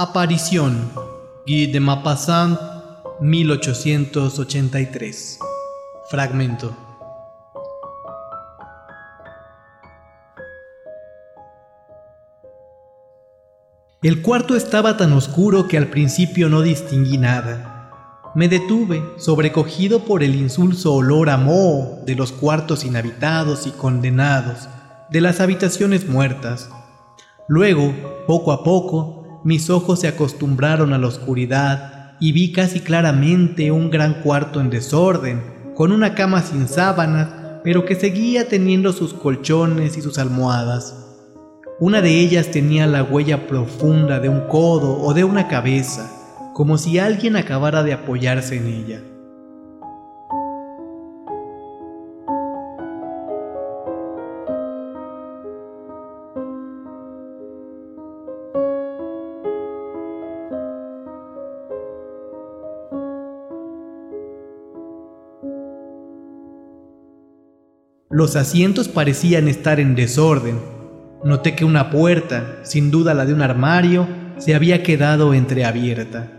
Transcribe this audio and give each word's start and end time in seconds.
Aparición. 0.00 0.92
Guy 1.44 1.72
de 1.72 1.80
Maupassant, 1.80 2.56
1883. 3.20 5.40
Fragmento. 6.08 6.72
El 14.00 14.22
cuarto 14.22 14.54
estaba 14.54 14.96
tan 14.96 15.12
oscuro 15.14 15.66
que 15.66 15.76
al 15.76 15.88
principio 15.88 16.48
no 16.48 16.62
distinguí 16.62 17.18
nada. 17.18 17.90
Me 18.36 18.48
detuve, 18.48 19.02
sobrecogido 19.16 20.04
por 20.04 20.22
el 20.22 20.36
insulso 20.36 20.94
olor 20.94 21.28
a 21.28 21.38
moho 21.38 22.04
de 22.06 22.14
los 22.14 22.30
cuartos 22.30 22.84
inhabitados 22.84 23.66
y 23.66 23.72
condenados, 23.72 24.68
de 25.10 25.20
las 25.20 25.40
habitaciones 25.40 26.08
muertas. 26.08 26.70
Luego, 27.48 27.92
poco 28.28 28.52
a 28.52 28.62
poco, 28.62 29.17
mis 29.44 29.70
ojos 29.70 30.00
se 30.00 30.08
acostumbraron 30.08 30.92
a 30.92 30.98
la 30.98 31.06
oscuridad 31.06 32.16
y 32.20 32.32
vi 32.32 32.52
casi 32.52 32.80
claramente 32.80 33.70
un 33.70 33.90
gran 33.90 34.22
cuarto 34.22 34.60
en 34.60 34.70
desorden, 34.70 35.42
con 35.74 35.92
una 35.92 36.14
cama 36.14 36.42
sin 36.42 36.66
sábanas, 36.66 37.28
pero 37.62 37.84
que 37.84 37.94
seguía 37.94 38.48
teniendo 38.48 38.92
sus 38.92 39.14
colchones 39.14 39.96
y 39.96 40.02
sus 40.02 40.18
almohadas. 40.18 41.04
Una 41.80 42.00
de 42.00 42.18
ellas 42.20 42.50
tenía 42.50 42.88
la 42.88 43.04
huella 43.04 43.46
profunda 43.46 44.18
de 44.18 44.28
un 44.28 44.40
codo 44.48 45.00
o 45.00 45.14
de 45.14 45.22
una 45.22 45.46
cabeza, 45.46 46.10
como 46.54 46.76
si 46.76 46.98
alguien 46.98 47.36
acabara 47.36 47.84
de 47.84 47.92
apoyarse 47.92 48.56
en 48.56 48.66
ella. 48.66 49.02
Los 68.10 68.36
asientos 68.36 68.88
parecían 68.88 69.48
estar 69.48 69.80
en 69.80 69.94
desorden, 69.94 70.58
Noté 71.24 71.56
que 71.56 71.64
una 71.64 71.90
puerta, 71.90 72.60
sin 72.62 72.92
duda 72.92 73.12
la 73.12 73.26
de 73.26 73.34
un 73.34 73.42
armario, 73.42 74.06
se 74.38 74.54
había 74.54 74.84
quedado 74.84 75.34
entreabierta. 75.34 76.30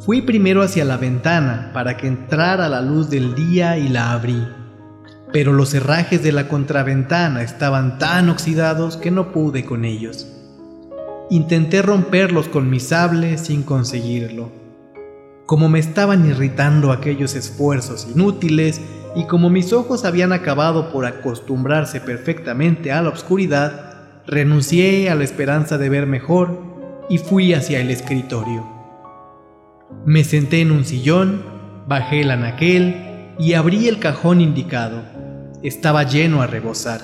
Fui 0.00 0.22
primero 0.22 0.62
hacia 0.62 0.84
la 0.84 0.96
ventana 0.96 1.70
para 1.72 1.96
que 1.96 2.08
entrara 2.08 2.68
la 2.68 2.82
luz 2.82 3.08
del 3.10 3.36
día 3.36 3.78
y 3.78 3.88
la 3.88 4.12
abrí. 4.12 4.44
Pero 5.32 5.52
los 5.52 5.72
herrajes 5.72 6.22
de 6.24 6.32
la 6.32 6.48
contraventana 6.48 7.42
estaban 7.42 7.98
tan 7.98 8.28
oxidados 8.28 8.96
que 8.96 9.12
no 9.12 9.30
pude 9.30 9.64
con 9.64 9.84
ellos. 9.84 10.26
Intenté 11.30 11.82
romperlos 11.82 12.48
con 12.48 12.68
mi 12.68 12.80
sable 12.80 13.38
sin 13.38 13.62
conseguirlo. 13.62 14.65
Como 15.46 15.68
me 15.68 15.78
estaban 15.78 16.26
irritando 16.28 16.90
aquellos 16.90 17.36
esfuerzos 17.36 18.08
inútiles, 18.12 18.80
y 19.14 19.24
como 19.24 19.48
mis 19.48 19.72
ojos 19.72 20.04
habían 20.04 20.32
acabado 20.32 20.92
por 20.92 21.06
acostumbrarse 21.06 22.00
perfectamente 22.00 22.92
a 22.92 23.00
la 23.00 23.08
oscuridad, 23.08 23.94
renuncié 24.26 25.08
a 25.08 25.14
la 25.14 25.24
esperanza 25.24 25.78
de 25.78 25.88
ver 25.88 26.06
mejor 26.06 26.60
y 27.08 27.18
fui 27.18 27.54
hacia 27.54 27.80
el 27.80 27.90
escritorio. 27.90 28.66
Me 30.04 30.24
senté 30.24 30.60
en 30.60 30.72
un 30.72 30.84
sillón, 30.84 31.42
bajé 31.86 32.22
el 32.22 32.30
anaquel 32.32 33.34
y 33.38 33.54
abrí 33.54 33.88
el 33.88 34.00
cajón 34.00 34.40
indicado. 34.40 35.02
Estaba 35.62 36.02
lleno 36.02 36.42
a 36.42 36.46
rebosar. 36.46 37.00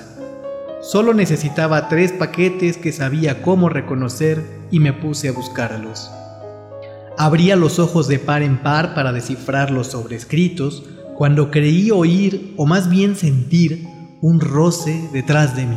Solo 0.83 1.15
necesitaba 1.15 1.89
tres 1.89 2.11
paquetes 2.13 2.77
que 2.77 2.93
sabía 2.93 3.41
cómo 3.41 3.69
reconocer 3.69 4.45
y 4.73 4.81
me 4.81 4.93
puse 4.93 5.29
a 5.29 5.33
buscarlos. 5.33 6.11
Abría 7.19 7.57
los 7.57 7.79
ojos 7.79 8.09
de 8.09 8.19
par 8.19 8.43
en 8.43 8.59
par 8.63 8.95
para 8.95 9.13
descifrar 9.13 9.71
los 9.71 9.89
sobrescritos, 9.89 10.85
cuando 11.17 11.51
creí 11.51 11.91
oír, 11.91 12.55
o 12.57 12.67
más 12.67 12.89
bien 12.89 13.17
sentir, 13.17 13.87
un 14.21 14.41
roce 14.41 15.09
detrás 15.13 15.55
de 15.57 15.67
mí. 15.67 15.77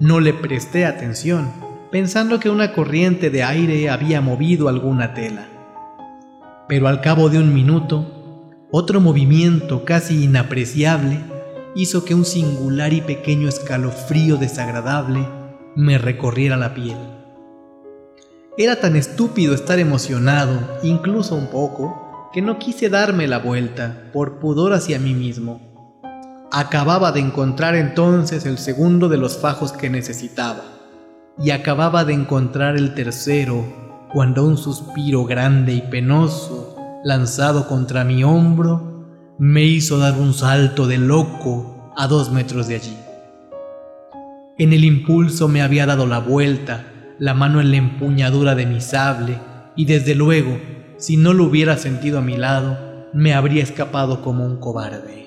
No 0.00 0.20
le 0.20 0.34
presté 0.34 0.84
atención, 0.84 1.50
pensando 1.90 2.40
que 2.40 2.50
una 2.50 2.72
corriente 2.72 3.30
de 3.30 3.44
aire 3.44 3.88
había 3.88 4.20
movido 4.20 4.68
alguna 4.68 5.14
tela. 5.14 5.46
Pero 6.68 6.88
al 6.88 7.00
cabo 7.00 7.28
de 7.28 7.38
un 7.38 7.54
minuto, 7.54 8.16
otro 8.72 9.00
movimiento 9.00 9.84
casi 9.84 10.24
inapreciable 10.24 11.20
hizo 11.76 12.04
que 12.04 12.14
un 12.14 12.24
singular 12.24 12.92
y 12.92 13.00
pequeño 13.00 13.48
escalofrío 13.48 14.36
desagradable 14.36 15.26
me 15.76 15.98
recorriera 15.98 16.56
la 16.56 16.74
piel. 16.74 17.15
Era 18.58 18.76
tan 18.76 18.96
estúpido 18.96 19.54
estar 19.54 19.78
emocionado, 19.78 20.78
incluso 20.82 21.34
un 21.34 21.48
poco, 21.48 22.30
que 22.32 22.40
no 22.40 22.58
quise 22.58 22.88
darme 22.88 23.26
la 23.26 23.38
vuelta 23.38 24.08
por 24.14 24.38
pudor 24.38 24.72
hacia 24.72 24.98
mí 24.98 25.12
mismo. 25.12 25.60
Acababa 26.50 27.12
de 27.12 27.20
encontrar 27.20 27.74
entonces 27.74 28.46
el 28.46 28.56
segundo 28.56 29.10
de 29.10 29.18
los 29.18 29.36
fajos 29.36 29.72
que 29.72 29.90
necesitaba, 29.90 30.62
y 31.38 31.50
acababa 31.50 32.06
de 32.06 32.14
encontrar 32.14 32.78
el 32.78 32.94
tercero 32.94 33.62
cuando 34.10 34.46
un 34.46 34.56
suspiro 34.56 35.26
grande 35.26 35.74
y 35.74 35.82
penoso, 35.82 36.76
lanzado 37.04 37.68
contra 37.68 38.04
mi 38.04 38.24
hombro, 38.24 39.04
me 39.38 39.64
hizo 39.64 39.98
dar 39.98 40.14
un 40.14 40.32
salto 40.32 40.86
de 40.86 40.96
loco 40.96 41.92
a 41.94 42.06
dos 42.06 42.32
metros 42.32 42.68
de 42.68 42.76
allí. 42.76 42.96
En 44.56 44.72
el 44.72 44.82
impulso 44.82 45.46
me 45.46 45.60
había 45.60 45.84
dado 45.84 46.06
la 46.06 46.20
vuelta, 46.20 46.86
la 47.18 47.34
mano 47.34 47.60
en 47.60 47.70
la 47.70 47.76
empuñadura 47.76 48.54
de 48.54 48.66
mi 48.66 48.80
sable, 48.80 49.38
y 49.74 49.84
desde 49.84 50.14
luego 50.14 50.58
si 50.98 51.18
no 51.18 51.34
lo 51.34 51.44
hubiera 51.44 51.76
sentido 51.76 52.18
a 52.18 52.22
mi 52.22 52.36
lado, 52.36 52.78
me 53.12 53.34
habría 53.34 53.62
escapado 53.62 54.22
como 54.22 54.46
un 54.46 54.58
cobarde. 54.58 55.25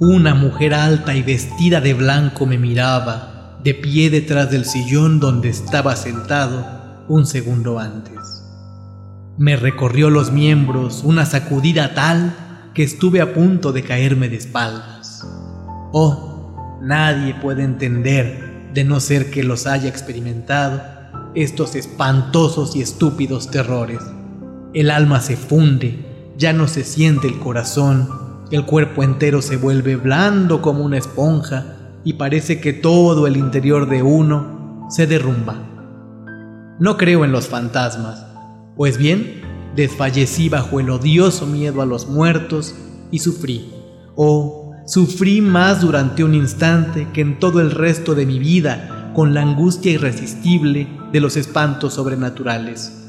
Una 0.00 0.34
mujer 0.34 0.74
alta 0.74 1.14
y 1.14 1.22
vestida 1.22 1.80
de 1.80 1.94
blanco 1.94 2.46
me 2.46 2.58
miraba 2.58 3.60
de 3.62 3.74
pie 3.74 4.10
detrás 4.10 4.50
del 4.50 4.64
sillón 4.64 5.20
donde 5.20 5.50
estaba 5.50 5.94
sentado 5.94 7.04
un 7.06 7.26
segundo 7.26 7.78
antes. 7.78 8.42
Me 9.38 9.54
recorrió 9.54 10.10
los 10.10 10.32
miembros 10.32 11.02
una 11.04 11.24
sacudida 11.26 11.94
tal 11.94 12.34
que 12.74 12.82
estuve 12.82 13.20
a 13.20 13.34
punto 13.34 13.70
de 13.70 13.84
caerme 13.84 14.28
de 14.28 14.34
espaldas. 14.34 15.24
Oh, 15.92 16.80
nadie 16.82 17.36
puede 17.40 17.62
entender, 17.62 18.70
de 18.74 18.82
no 18.82 18.98
ser 18.98 19.30
que 19.30 19.44
los 19.44 19.68
haya 19.68 19.88
experimentado, 19.88 20.82
estos 21.36 21.76
espantosos 21.76 22.74
y 22.74 22.82
estúpidos 22.82 23.48
terrores. 23.48 24.00
El 24.72 24.90
alma 24.90 25.20
se 25.20 25.36
funde, 25.36 26.04
ya 26.36 26.52
no 26.52 26.66
se 26.66 26.82
siente 26.82 27.28
el 27.28 27.38
corazón, 27.38 28.23
el 28.54 28.66
cuerpo 28.66 29.02
entero 29.02 29.42
se 29.42 29.56
vuelve 29.56 29.96
blando 29.96 30.62
como 30.62 30.84
una 30.84 30.96
esponja 30.96 31.76
y 32.04 32.12
parece 32.12 32.60
que 32.60 32.72
todo 32.72 33.26
el 33.26 33.36
interior 33.36 33.88
de 33.88 34.04
uno 34.04 34.86
se 34.90 35.08
derrumba. 35.08 36.76
No 36.78 36.96
creo 36.96 37.24
en 37.24 37.32
los 37.32 37.48
fantasmas, 37.48 38.24
pues 38.76 38.96
bien, 38.96 39.42
desfallecí 39.74 40.48
bajo 40.48 40.78
el 40.78 40.90
odioso 40.90 41.46
miedo 41.46 41.82
a 41.82 41.86
los 41.86 42.06
muertos 42.06 42.76
y 43.10 43.18
sufrí. 43.18 43.72
Oh, 44.14 44.70
sufrí 44.86 45.40
más 45.40 45.80
durante 45.80 46.22
un 46.22 46.34
instante 46.34 47.08
que 47.12 47.22
en 47.22 47.40
todo 47.40 47.60
el 47.60 47.72
resto 47.72 48.14
de 48.14 48.24
mi 48.24 48.38
vida 48.38 49.10
con 49.16 49.34
la 49.34 49.42
angustia 49.42 49.90
irresistible 49.90 50.86
de 51.10 51.18
los 51.18 51.36
espantos 51.36 51.94
sobrenaturales. 51.94 53.00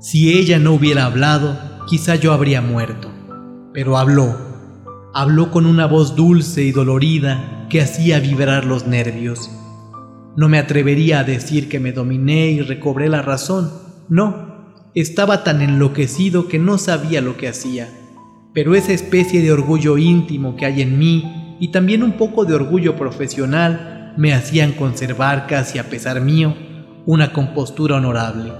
Si 0.00 0.36
ella 0.36 0.58
no 0.58 0.72
hubiera 0.72 1.04
hablado, 1.04 1.56
quizá 1.86 2.16
yo 2.16 2.32
habría 2.32 2.60
muerto, 2.60 3.08
pero 3.72 3.96
habló 3.98 4.52
habló 5.14 5.50
con 5.50 5.66
una 5.66 5.86
voz 5.86 6.16
dulce 6.16 6.62
y 6.62 6.72
dolorida 6.72 7.66
que 7.68 7.80
hacía 7.82 8.18
vibrar 8.18 8.64
los 8.64 8.86
nervios. 8.86 9.50
No 10.36 10.48
me 10.48 10.58
atrevería 10.58 11.20
a 11.20 11.24
decir 11.24 11.68
que 11.68 11.80
me 11.80 11.92
dominé 11.92 12.50
y 12.50 12.60
recobré 12.62 13.08
la 13.08 13.20
razón. 13.20 13.70
No, 14.08 14.72
estaba 14.94 15.44
tan 15.44 15.60
enloquecido 15.60 16.48
que 16.48 16.58
no 16.58 16.78
sabía 16.78 17.20
lo 17.20 17.36
que 17.36 17.48
hacía. 17.48 17.88
Pero 18.54 18.74
esa 18.74 18.92
especie 18.92 19.42
de 19.42 19.52
orgullo 19.52 19.98
íntimo 19.98 20.56
que 20.56 20.66
hay 20.66 20.80
en 20.82 20.98
mí 20.98 21.56
y 21.60 21.68
también 21.68 22.02
un 22.02 22.12
poco 22.12 22.44
de 22.44 22.54
orgullo 22.54 22.96
profesional 22.96 24.14
me 24.16 24.32
hacían 24.34 24.72
conservar 24.72 25.46
casi 25.46 25.78
a 25.78 25.88
pesar 25.88 26.20
mío 26.20 26.54
una 27.04 27.32
compostura 27.32 27.96
honorable. 27.96 28.52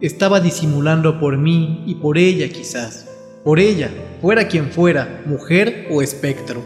Estaba 0.00 0.40
disimulando 0.40 1.18
por 1.18 1.36
mí 1.38 1.82
y 1.86 1.96
por 1.96 2.18
ella 2.18 2.48
quizás, 2.48 3.07
por 3.44 3.60
ella, 3.60 3.90
fuera 4.20 4.48
quien 4.48 4.70
fuera, 4.70 5.22
mujer 5.26 5.88
o 5.90 6.02
espectro. 6.02 6.62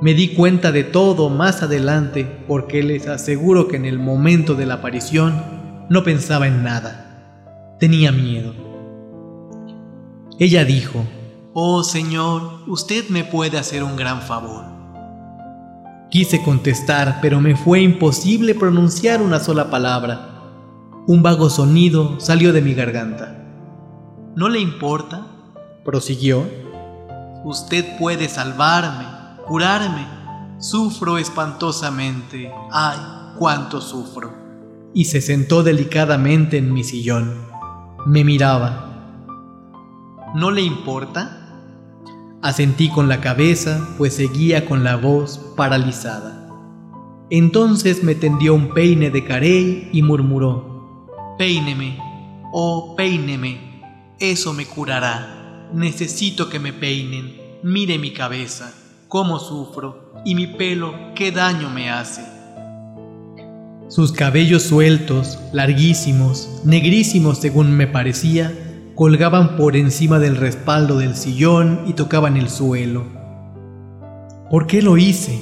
Me 0.00 0.14
di 0.14 0.34
cuenta 0.34 0.72
de 0.72 0.84
todo 0.84 1.30
más 1.30 1.62
adelante 1.62 2.26
porque 2.46 2.82
les 2.82 3.06
aseguro 3.08 3.66
que 3.68 3.76
en 3.76 3.86
el 3.86 3.98
momento 3.98 4.54
de 4.54 4.66
la 4.66 4.74
aparición 4.74 5.42
no 5.88 6.04
pensaba 6.04 6.46
en 6.46 6.62
nada. 6.62 7.76
Tenía 7.78 8.12
miedo. 8.12 8.54
Ella 10.38 10.64
dijo, 10.64 11.04
Oh 11.54 11.82
Señor, 11.82 12.60
usted 12.66 13.08
me 13.08 13.24
puede 13.24 13.58
hacer 13.58 13.82
un 13.82 13.96
gran 13.96 14.20
favor. 14.20 14.64
Quise 16.10 16.42
contestar, 16.42 17.18
pero 17.22 17.40
me 17.40 17.56
fue 17.56 17.80
imposible 17.80 18.54
pronunciar 18.54 19.22
una 19.22 19.40
sola 19.40 19.70
palabra. 19.70 20.28
Un 21.06 21.22
vago 21.22 21.48
sonido 21.48 22.20
salió 22.20 22.52
de 22.52 22.60
mi 22.60 22.74
garganta. 22.74 23.42
¿No 24.34 24.48
le 24.48 24.60
importa? 24.60 25.26
Prosiguió. 25.86 26.46
Usted 27.44 27.96
puede 27.98 28.28
salvarme, 28.28 29.06
curarme. 29.46 30.06
Sufro 30.58 31.16
espantosamente. 31.16 32.50
¡Ay, 32.72 32.98
cuánto 33.38 33.80
sufro! 33.80 34.34
Y 34.92 35.04
se 35.04 35.20
sentó 35.20 35.62
delicadamente 35.62 36.58
en 36.58 36.74
mi 36.74 36.82
sillón. 36.82 37.46
Me 38.04 38.24
miraba. 38.24 38.82
¿No 40.34 40.50
le 40.50 40.62
importa? 40.62 41.42
Asentí 42.42 42.90
con 42.90 43.08
la 43.08 43.20
cabeza, 43.20 43.88
pues 43.96 44.14
seguía 44.14 44.66
con 44.66 44.84
la 44.84 44.96
voz 44.96 45.38
paralizada. 45.56 46.50
Entonces 47.30 48.02
me 48.04 48.14
tendió 48.14 48.54
un 48.54 48.74
peine 48.74 49.10
de 49.10 49.24
carey 49.24 49.88
y 49.92 50.02
murmuró, 50.02 51.06
Peíneme, 51.38 51.98
oh 52.52 52.94
peíneme, 52.96 53.82
eso 54.20 54.52
me 54.52 54.64
curará. 54.64 55.45
Necesito 55.76 56.48
que 56.48 56.58
me 56.58 56.72
peinen, 56.72 57.36
mire 57.62 57.98
mi 57.98 58.14
cabeza, 58.14 58.72
cómo 59.08 59.38
sufro, 59.38 60.14
y 60.24 60.34
mi 60.34 60.46
pelo, 60.46 60.94
qué 61.14 61.32
daño 61.32 61.68
me 61.68 61.90
hace. 61.90 62.22
Sus 63.88 64.10
cabellos 64.10 64.62
sueltos, 64.62 65.38
larguísimos, 65.52 66.62
negrísimos 66.64 67.36
según 67.36 67.72
me 67.72 67.86
parecía, 67.86 68.54
colgaban 68.94 69.58
por 69.58 69.76
encima 69.76 70.18
del 70.18 70.36
respaldo 70.36 70.96
del 70.96 71.14
sillón 71.14 71.82
y 71.86 71.92
tocaban 71.92 72.38
el 72.38 72.48
suelo. 72.48 73.04
¿Por 74.50 74.66
qué 74.66 74.80
lo 74.80 74.96
hice? 74.96 75.38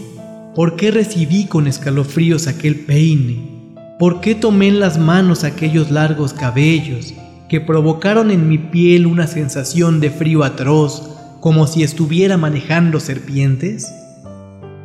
¿Por 0.57 0.75
qué 0.75 0.91
recibí 0.91 1.45
con 1.45 1.69
escalofríos 1.69 2.49
aquel 2.49 2.81
peine? 2.81 3.77
¿Por 4.01 4.21
qué 4.21 4.35
tomé 4.35 4.67
en 4.67 4.81
las 4.81 4.99
manos 4.99 5.45
aquellos 5.45 5.93
largos 5.93 6.33
cabellos 6.33 7.15
que 7.55 7.61
provocaron 7.61 8.33
en 8.33 8.49
mi 8.49 8.59
piel 8.59 9.07
una 9.07 9.29
sensación 9.29 10.01
de 10.01 10.11
frío 10.11 10.43
atroz 10.43 11.39
como 11.39 11.69
si 11.69 11.85
estuviera 11.85 12.37
manejando 12.37 12.99
serpientes? 12.99 13.95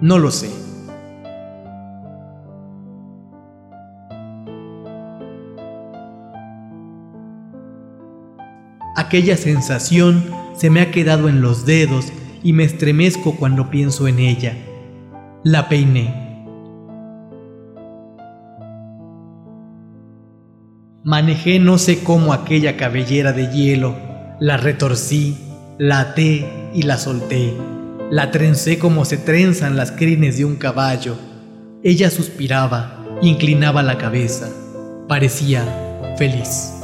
No 0.02 0.20
lo 0.20 0.30
sé. 0.30 0.52
Aquella 8.96 9.36
sensación 9.36 10.24
se 10.56 10.70
me 10.70 10.82
ha 10.82 10.92
quedado 10.92 11.28
en 11.28 11.42
los 11.42 11.66
dedos 11.66 12.14
y 12.44 12.54
me 12.54 12.66
estremezco 12.66 13.36
cuando 13.36 13.72
pienso 13.72 14.08
en 14.08 14.20
ella. 14.20 14.56
La 15.44 15.70
peiné. 15.70 16.29
Manejé 21.04 21.60
no 21.60 21.78
sé 21.78 22.04
cómo 22.04 22.34
aquella 22.34 22.76
cabellera 22.76 23.32
de 23.32 23.48
hielo, 23.48 23.96
la 24.42 24.58
retorcí, 24.58 25.38
la 25.78 26.02
até 26.02 26.46
y 26.74 26.82
la 26.82 26.98
solté, 26.98 27.54
la 28.12 28.32
trencé 28.32 28.80
como 28.80 29.06
se 29.06 29.16
trenzan 29.16 29.78
las 29.78 29.94
crines 29.94 30.38
de 30.38 30.44
un 30.44 30.58
caballo. 30.58 31.16
Ella 31.86 32.10
suspiraba, 32.10 33.06
inclinaba 33.22 33.82
la 33.82 33.98
cabeza, 33.98 34.50
parecía 35.08 35.64
feliz. 36.18 36.79